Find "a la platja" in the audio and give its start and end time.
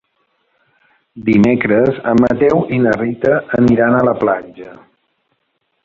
4.01-4.75